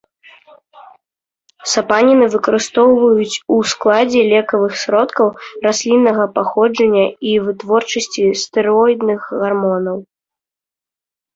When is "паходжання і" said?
6.39-7.37